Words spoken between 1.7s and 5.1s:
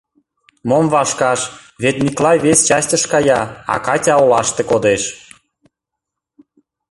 вет Миклай вес частьыш кая, а Катя олаште кодеш.